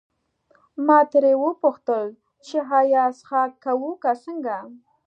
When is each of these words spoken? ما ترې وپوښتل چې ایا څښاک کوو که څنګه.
ما 0.85 0.99
ترې 1.11 1.33
وپوښتل 1.43 2.05
چې 2.45 2.57
ایا 2.79 3.03
څښاک 3.17 3.51
کوو 3.63 3.91
که 4.03 4.11
څنګه. 4.23 4.55